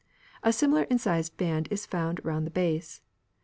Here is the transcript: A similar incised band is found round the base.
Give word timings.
A 0.41 0.51
similar 0.51 0.85
incised 0.85 1.37
band 1.37 1.67
is 1.69 1.85
found 1.85 2.25
round 2.25 2.47
the 2.47 2.49
base. 2.49 3.03